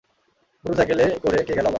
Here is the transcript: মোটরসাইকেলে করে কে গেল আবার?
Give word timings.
মোটরসাইকেলে 0.65 1.05
করে 1.23 1.37
কে 1.37 1.53
গেল 1.53 1.59
আবার? 1.59 1.69